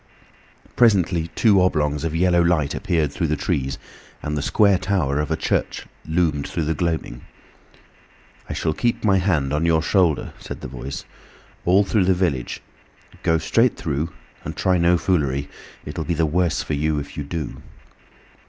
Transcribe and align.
Presently 0.75 1.27
two 1.35 1.61
oblongs 1.61 2.03
of 2.03 2.15
yellow 2.15 2.41
light 2.41 2.73
appeared 2.73 3.11
through 3.11 3.27
the 3.27 3.35
trees, 3.35 3.77
and 4.23 4.35
the 4.35 4.41
square 4.41 4.79
tower 4.79 5.19
of 5.19 5.29
a 5.29 5.35
church 5.37 5.85
loomed 6.07 6.47
through 6.47 6.65
the 6.65 6.73
gloaming. 6.73 7.21
"I 8.49 8.53
shall 8.53 8.73
keep 8.73 9.03
my 9.03 9.19
hand 9.19 9.53
on 9.53 9.63
your 9.63 9.83
shoulder," 9.83 10.33
said 10.39 10.61
the 10.61 10.67
Voice, 10.67 11.05
"all 11.65 11.83
through 11.83 12.05
the 12.05 12.15
village. 12.15 12.63
Go 13.21 13.37
straight 13.37 13.77
through 13.77 14.11
and 14.43 14.55
try 14.57 14.79
no 14.79 14.97
foolery. 14.97 15.49
It 15.85 15.99
will 15.99 16.05
be 16.05 16.15
the 16.15 16.25
worse 16.25 16.63
for 16.63 16.73
you 16.73 16.97
if 16.97 17.15
you 17.15 17.23
do." 17.23 17.61